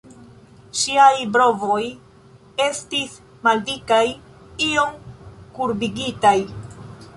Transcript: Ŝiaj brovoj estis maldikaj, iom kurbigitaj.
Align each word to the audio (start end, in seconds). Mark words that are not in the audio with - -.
Ŝiaj 0.83 1.11
brovoj 1.35 1.81
estis 2.67 3.13
maldikaj, 3.49 4.01
iom 4.71 4.99
kurbigitaj. 5.61 6.37